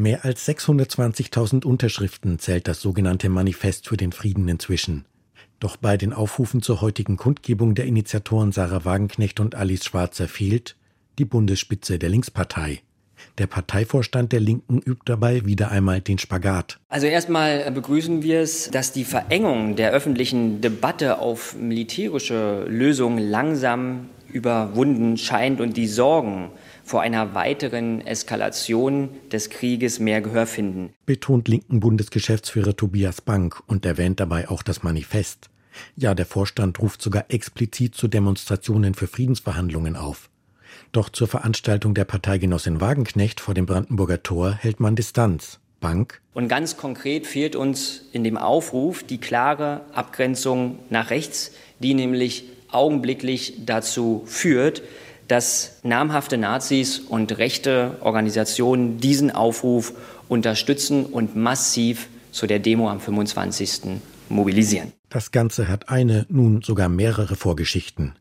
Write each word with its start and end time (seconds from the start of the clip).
Mehr 0.00 0.24
als 0.24 0.48
620.000 0.48 1.66
Unterschriften 1.66 2.38
zählt 2.38 2.68
das 2.68 2.80
sogenannte 2.80 3.28
Manifest 3.28 3.86
für 3.86 3.98
den 3.98 4.12
Frieden 4.12 4.48
inzwischen. 4.48 5.04
Doch 5.58 5.76
bei 5.76 5.98
den 5.98 6.14
Aufrufen 6.14 6.62
zur 6.62 6.80
heutigen 6.80 7.18
Kundgebung 7.18 7.74
der 7.74 7.84
Initiatoren 7.84 8.50
Sarah 8.50 8.86
Wagenknecht 8.86 9.40
und 9.40 9.54
Alice 9.56 9.84
Schwarzer 9.84 10.26
fehlt 10.26 10.76
die 11.18 11.26
Bundesspitze 11.26 11.98
der 11.98 12.08
Linkspartei. 12.08 12.80
Der 13.36 13.46
Parteivorstand 13.46 14.32
der 14.32 14.40
Linken 14.40 14.78
übt 14.78 15.02
dabei 15.04 15.44
wieder 15.44 15.70
einmal 15.70 16.00
den 16.00 16.16
Spagat. 16.16 16.80
Also 16.88 17.06
erstmal 17.06 17.70
begrüßen 17.70 18.22
wir 18.22 18.40
es, 18.40 18.70
dass 18.70 18.92
die 18.92 19.04
Verengung 19.04 19.76
der 19.76 19.90
öffentlichen 19.90 20.62
Debatte 20.62 21.18
auf 21.18 21.54
militärische 21.56 22.64
Lösungen 22.66 23.18
langsam 23.18 24.08
überwunden 24.32 25.16
scheint 25.16 25.60
und 25.60 25.76
die 25.76 25.86
Sorgen 25.86 26.50
vor 26.84 27.02
einer 27.02 27.34
weiteren 27.34 28.04
Eskalation 28.06 29.10
des 29.30 29.50
Krieges 29.50 30.00
mehr 30.00 30.20
Gehör 30.20 30.46
finden. 30.46 30.92
Betont 31.06 31.48
linken 31.48 31.80
Bundesgeschäftsführer 31.80 32.76
Tobias 32.76 33.20
Bank 33.20 33.62
und 33.66 33.86
erwähnt 33.86 34.20
dabei 34.20 34.48
auch 34.48 34.62
das 34.62 34.82
Manifest. 34.82 35.50
Ja, 35.96 36.14
der 36.14 36.26
Vorstand 36.26 36.80
ruft 36.80 37.00
sogar 37.00 37.26
explizit 37.28 37.94
zu 37.94 38.08
Demonstrationen 38.08 38.94
für 38.94 39.06
Friedensverhandlungen 39.06 39.96
auf. 39.96 40.30
Doch 40.92 41.08
zur 41.08 41.28
Veranstaltung 41.28 41.94
der 41.94 42.04
Parteigenossin 42.04 42.80
Wagenknecht 42.80 43.40
vor 43.40 43.54
dem 43.54 43.66
Brandenburger 43.66 44.22
Tor 44.22 44.52
hält 44.52 44.80
man 44.80 44.96
Distanz. 44.96 45.60
Bank. 45.80 46.20
Und 46.34 46.48
ganz 46.48 46.76
konkret 46.76 47.26
fehlt 47.26 47.56
uns 47.56 48.02
in 48.12 48.22
dem 48.22 48.36
Aufruf 48.36 49.02
die 49.02 49.18
klare 49.18 49.80
Abgrenzung 49.92 50.78
nach 50.90 51.10
rechts, 51.10 51.52
die 51.80 51.94
nämlich 51.94 52.44
augenblicklich 52.72 53.54
dazu 53.64 54.22
führt, 54.26 54.82
dass 55.28 55.78
namhafte 55.82 56.38
Nazis 56.38 56.98
und 56.98 57.38
rechte 57.38 57.96
Organisationen 58.00 58.98
diesen 58.98 59.30
Aufruf 59.30 59.92
unterstützen 60.28 61.06
und 61.06 61.36
massiv 61.36 62.08
zu 62.32 62.46
der 62.46 62.58
Demo 62.58 62.88
am 62.88 63.00
25. 63.00 64.00
mobilisieren. 64.28 64.92
Das 65.08 65.30
Ganze 65.30 65.68
hat 65.68 65.88
eine, 65.88 66.26
nun 66.28 66.62
sogar 66.62 66.88
mehrere 66.88 67.36
Vorgeschichten. 67.36 68.14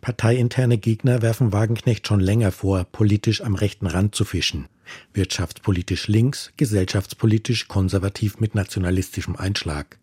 Parteiinterne 0.00 0.78
Gegner 0.78 1.22
werfen 1.22 1.52
Wagenknecht 1.52 2.06
schon 2.06 2.20
länger 2.20 2.52
vor, 2.52 2.84
politisch 2.84 3.42
am 3.42 3.54
rechten 3.54 3.86
Rand 3.86 4.14
zu 4.14 4.24
fischen. 4.24 4.66
Wirtschaftspolitisch 5.12 6.08
links, 6.08 6.52
gesellschaftspolitisch 6.56 7.68
konservativ 7.68 8.40
mit 8.40 8.54
nationalistischem 8.54 9.36
Einschlag. 9.36 9.98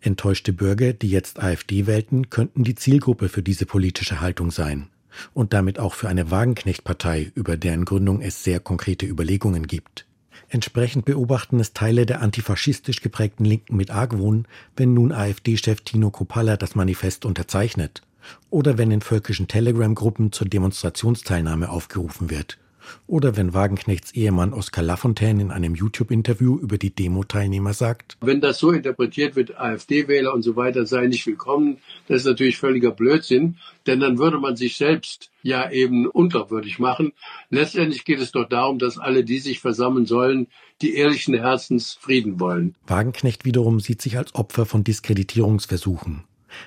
Enttäuschte 0.00 0.52
Bürger, 0.52 0.92
die 0.92 1.10
jetzt 1.10 1.40
AfD 1.40 1.86
wählten, 1.86 2.30
könnten 2.30 2.64
die 2.64 2.74
Zielgruppe 2.74 3.28
für 3.28 3.42
diese 3.42 3.66
politische 3.66 4.20
Haltung 4.20 4.50
sein. 4.50 4.88
Und 5.34 5.52
damit 5.52 5.78
auch 5.78 5.94
für 5.94 6.08
eine 6.08 6.30
Wagenknecht-Partei, 6.30 7.32
über 7.34 7.56
deren 7.56 7.84
Gründung 7.84 8.20
es 8.20 8.44
sehr 8.44 8.60
konkrete 8.60 9.06
Überlegungen 9.06 9.66
gibt. 9.66 10.06
Entsprechend 10.48 11.04
beobachten 11.04 11.60
es 11.60 11.72
Teile 11.72 12.06
der 12.06 12.22
antifaschistisch 12.22 13.02
geprägten 13.02 13.44
Linken 13.44 13.76
mit 13.76 13.90
Argwohn, 13.90 14.46
wenn 14.76 14.94
nun 14.94 15.12
AfD-Chef 15.12 15.80
Tino 15.80 16.10
Kropalla 16.10 16.56
das 16.56 16.74
Manifest 16.74 17.24
unterzeichnet 17.24 18.02
oder 18.50 18.78
wenn 18.78 18.90
in 18.90 19.00
völkischen 19.00 19.48
Telegram-Gruppen 19.48 20.32
zur 20.32 20.48
Demonstrationsteilnahme 20.48 21.70
aufgerufen 21.70 22.30
wird 22.30 22.58
oder 23.06 23.36
wenn 23.36 23.54
Wagenknechts 23.54 24.12
Ehemann 24.12 24.52
Oskar 24.52 24.84
Lafontaine 24.84 25.42
in 25.42 25.50
einem 25.50 25.74
YouTube-Interview 25.74 26.58
über 26.58 26.78
die 26.78 26.94
Demo-Teilnehmer 26.94 27.72
sagt, 27.72 28.16
wenn 28.20 28.40
das 28.40 28.58
so 28.58 28.70
interpretiert 28.70 29.36
wird, 29.36 29.58
AfD-Wähler 29.58 30.34
und 30.34 30.42
so 30.42 30.56
weiter 30.56 30.86
seien 30.86 31.10
nicht 31.10 31.26
willkommen, 31.26 31.78
das 32.06 32.18
ist 32.18 32.26
natürlich 32.26 32.58
völliger 32.58 32.90
Blödsinn, 32.90 33.56
denn 33.86 34.00
dann 34.00 34.18
würde 34.18 34.38
man 34.38 34.56
sich 34.56 34.76
selbst 34.76 35.30
ja 35.42 35.70
eben 35.70 36.06
unglaubwürdig 36.06 36.78
machen. 36.78 37.12
Letztendlich 37.50 38.04
geht 38.04 38.20
es 38.20 38.32
doch 38.32 38.48
darum, 38.48 38.78
dass 38.78 38.98
alle, 38.98 39.24
die 39.24 39.38
sich 39.38 39.60
versammeln 39.60 40.06
sollen, 40.06 40.48
die 40.82 40.94
ehrlichen 40.94 41.34
Herzens 41.34 41.98
Frieden 42.00 42.40
wollen. 42.40 42.74
Wagenknecht 42.86 43.44
wiederum 43.44 43.80
sieht 43.80 44.02
sich 44.02 44.16
als 44.16 44.34
Opfer 44.34 44.66
von 44.66 44.84
Diskreditierungsversuchen. 44.84 46.24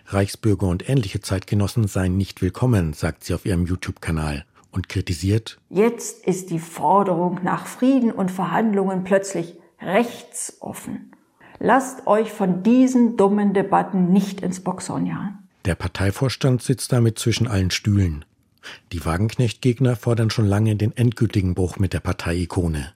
Reichsbürger 0.08 0.68
und 0.68 0.88
ähnliche 0.88 1.22
Zeitgenossen 1.22 1.88
seien 1.88 2.18
nicht 2.18 2.42
willkommen, 2.42 2.94
sagt 2.94 3.24
sie 3.24 3.34
auf 3.34 3.46
ihrem 3.46 3.66
YouTube-Kanal 3.66 4.46
und 4.72 4.90
kritisiert, 4.90 5.60
Jetzt 5.70 6.26
ist 6.26 6.50
die 6.50 6.60
Forderung 6.60 7.40
nach 7.44 7.66
Frieden 7.66 8.12
und 8.12 8.32
Verhandlungen 8.32 9.04
plötzlich 9.04 9.56
rechtsoffen. 9.82 11.12
Lasst 11.60 12.08
euch 12.08 12.32
von 12.32 12.64
diesen 12.64 13.18
dummen 13.18 13.54
Debatten 13.54 14.12
nicht 14.12 14.42
ins 14.42 14.62
Boxhorn 14.62 15.06
jagen. 15.06 15.38
Der 15.66 15.76
Parteivorstand 15.76 16.62
sitzt 16.62 16.92
damit 16.92 17.20
zwischen 17.20 17.48
allen 17.48 17.72
Stühlen. 17.72 18.26
Die 18.92 19.06
Wagenknecht-Gegner 19.06 19.96
fordern 19.96 20.30
schon 20.30 20.46
lange 20.48 20.76
den 20.76 20.96
endgültigen 20.96 21.54
Bruch 21.54 21.78
mit 21.78 21.94
der 21.94 22.00
Parteiikone. 22.00 22.94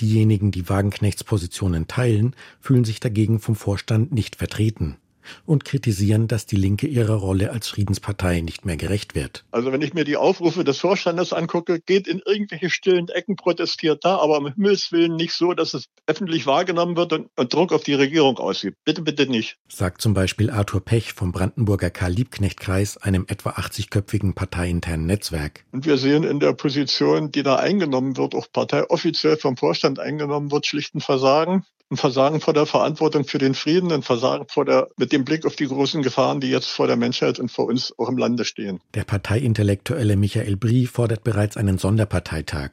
Diejenigen, 0.00 0.50
die 0.50 0.68
Wagenknechts 0.68 1.24
Positionen 1.24 1.88
teilen, 1.88 2.36
fühlen 2.60 2.84
sich 2.84 3.00
dagegen 3.00 3.40
vom 3.40 3.56
Vorstand 3.56 4.12
nicht 4.12 4.36
vertreten 4.36 4.98
und 5.44 5.64
kritisieren, 5.64 6.28
dass 6.28 6.46
die 6.46 6.56
Linke 6.56 6.86
ihrer 6.86 7.14
Rolle 7.14 7.52
als 7.52 7.68
Friedenspartei 7.68 8.40
nicht 8.40 8.64
mehr 8.64 8.76
gerecht 8.76 9.14
wird. 9.14 9.44
Also 9.50 9.72
wenn 9.72 9.82
ich 9.82 9.94
mir 9.94 10.04
die 10.04 10.16
Aufrufe 10.16 10.64
des 10.64 10.78
Vorstandes 10.78 11.32
angucke, 11.32 11.80
geht 11.80 12.06
in 12.06 12.20
irgendwelche 12.24 12.70
stillen 12.70 13.08
Ecken, 13.08 13.36
protestiert 13.36 14.04
da, 14.04 14.16
aber 14.16 14.38
um 14.38 14.52
Himmels 14.52 14.92
Willen 14.92 15.16
nicht 15.16 15.32
so, 15.32 15.52
dass 15.52 15.74
es 15.74 15.86
öffentlich 16.06 16.46
wahrgenommen 16.46 16.96
wird 16.96 17.12
und, 17.12 17.28
und 17.36 17.52
Druck 17.52 17.72
auf 17.72 17.82
die 17.82 17.94
Regierung 17.94 18.38
ausübt. 18.38 18.76
Bitte, 18.84 19.02
bitte 19.02 19.26
nicht. 19.26 19.58
Sagt 19.68 20.00
zum 20.00 20.14
Beispiel 20.14 20.50
Arthur 20.50 20.84
Pech 20.84 21.12
vom 21.12 21.32
Brandenburger 21.32 21.90
Karl-Liebknecht-Kreis, 21.90 22.96
einem 22.98 23.24
etwa 23.28 23.50
80-köpfigen 23.50 24.34
parteiinternen 24.34 25.06
Netzwerk. 25.06 25.64
Und 25.72 25.86
wir 25.86 25.98
sehen 25.98 26.24
in 26.24 26.40
der 26.40 26.52
Position, 26.52 27.30
die 27.30 27.42
da 27.42 27.56
eingenommen 27.56 28.16
wird, 28.16 28.34
auch 28.34 28.46
parteioffiziell 28.52 29.36
vom 29.36 29.56
Vorstand 29.56 29.98
eingenommen 29.98 30.50
wird, 30.50 30.66
schlichten 30.66 31.00
Versagen 31.00 31.64
ein 31.90 31.96
Versagen 31.96 32.40
vor 32.40 32.54
der 32.54 32.66
Verantwortung 32.66 33.24
für 33.24 33.38
den 33.38 33.54
Frieden, 33.54 33.92
ein 33.92 34.02
Versagen 34.02 34.46
vor 34.48 34.64
der, 34.64 34.88
mit 34.96 35.12
dem 35.12 35.24
Blick 35.24 35.46
auf 35.46 35.56
die 35.56 35.66
großen 35.66 36.02
Gefahren, 36.02 36.40
die 36.40 36.48
jetzt 36.48 36.68
vor 36.68 36.86
der 36.86 36.96
Menschheit 36.96 37.38
und 37.38 37.50
vor 37.50 37.66
uns 37.66 37.94
auch 37.96 38.08
im 38.08 38.18
Lande 38.18 38.44
stehen. 38.44 38.80
Der 38.94 39.04
Parteiintellektuelle 39.04 40.16
Michael 40.16 40.56
Brie 40.56 40.86
fordert 40.86 41.22
bereits 41.22 41.56
einen 41.56 41.78
Sonderparteitag. 41.78 42.70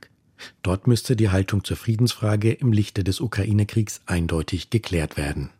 Dort 0.62 0.88
müsste 0.88 1.16
die 1.16 1.30
Haltung 1.30 1.64
zur 1.64 1.78
Friedensfrage 1.78 2.52
im 2.52 2.74
Lichte 2.74 3.04
des 3.04 3.22
Ukraine-Kriegs 3.22 4.02
eindeutig 4.06 4.70
geklärt 4.72 5.16
werden. 5.16 5.52